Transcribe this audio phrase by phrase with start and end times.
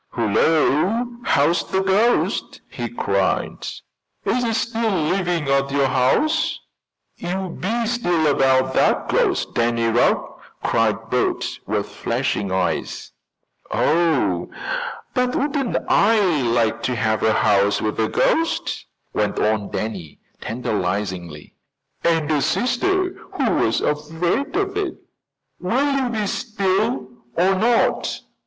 [0.13, 1.05] "Hullo!
[1.25, 3.61] how's the ghost?" he cried.
[4.25, 6.59] "Is it still living at your house?"
[7.17, 10.27] "You be still about that ghost, Danny Rugg!"
[10.63, 13.11] cried Bert, with flashing eyes.
[13.69, 14.49] "Oh,
[15.13, 16.19] but wouldn't I
[16.51, 21.53] like to have a house with a ghost," went on Danny tantalizingly.
[22.03, 24.95] "And a sister who was afraid of it!"
[25.59, 27.07] "Will you be still,
[27.37, 28.19] or not?"